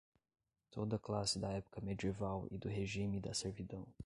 toda 0.71 0.97
classe 0.97 1.37
da 1.37 1.49
época 1.51 1.79
medieval 1.79 2.47
e 2.49 2.57
do 2.57 2.67
regime 2.67 3.19
da 3.19 3.35
servidão 3.35 3.85